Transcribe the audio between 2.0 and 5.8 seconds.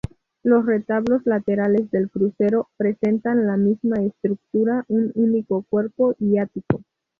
crucero presentan la misma estructura: un único